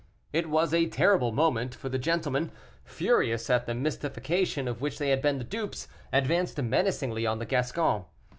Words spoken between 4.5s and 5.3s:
of which they had